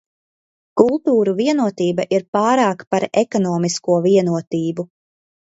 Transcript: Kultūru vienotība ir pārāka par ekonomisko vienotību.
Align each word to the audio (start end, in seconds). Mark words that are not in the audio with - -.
Kultūru 0.79 1.35
vienotība 1.41 2.07
ir 2.19 2.25
pārāka 2.37 2.89
par 2.97 3.07
ekonomisko 3.23 4.03
vienotību. 4.09 4.91